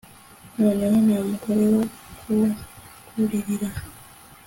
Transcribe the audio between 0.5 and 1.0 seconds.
noneho